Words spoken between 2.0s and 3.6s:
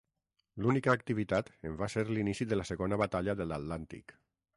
l'inici de la Segona Batalla de